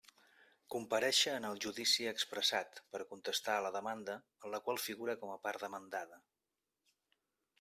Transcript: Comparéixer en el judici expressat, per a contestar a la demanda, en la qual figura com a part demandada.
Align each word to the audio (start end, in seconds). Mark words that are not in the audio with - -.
Comparéixer 0.75 1.33
en 1.39 1.43
el 1.49 1.59
judici 1.65 2.07
expressat, 2.11 2.81
per 2.95 3.01
a 3.03 3.05
contestar 3.11 3.57
a 3.59 3.65
la 3.67 3.73
demanda, 3.77 4.17
en 4.47 4.55
la 4.55 4.63
qual 4.69 4.83
figura 4.87 5.17
com 5.25 5.35
a 5.37 5.39
part 5.47 5.65
demandada. 5.67 6.21